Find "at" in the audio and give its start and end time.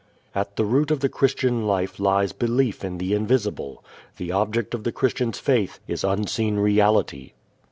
0.33-0.55